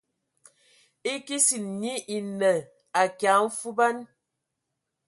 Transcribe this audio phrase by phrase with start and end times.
[1.13, 2.51] E kesin nyi enə
[3.01, 3.97] akia mfuban.